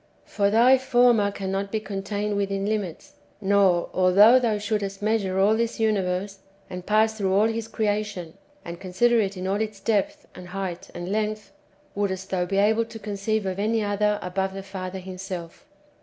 For 0.25 0.49
thy 0.49 0.79
Former 0.79 1.29
cannot 1.29 1.71
be 1.71 1.79
contained 1.79 2.35
wdthin 2.35 2.67
limits; 2.67 3.17
nor, 3.39 3.87
although 3.93 4.39
thou 4.39 4.57
shouldst 4.57 5.03
measure 5.03 5.37
all 5.37 5.55
this 5.55 5.79
[universe], 5.79 6.39
and 6.71 6.87
pass 6.87 7.13
through 7.15 7.31
all 7.31 7.45
His 7.45 7.67
creation, 7.67 8.33
and 8.65 8.81
con 8.81 8.93
sider 8.93 9.19
it 9.19 9.37
in 9.37 9.45
all 9.45 9.61
its 9.61 9.79
depth, 9.79 10.25
and 10.33 10.47
height, 10.47 10.89
and 10.95 11.11
length, 11.11 11.51
wouldst 11.93 12.31
thou 12.31 12.45
be 12.47 12.57
able 12.57 12.85
to 12.85 12.97
conceive 12.97 13.45
of 13.45 13.59
any 13.59 13.83
other 13.83 14.17
above 14.23 14.55
the 14.55 14.63
Father 14.63 14.97
Himself. 14.97 15.67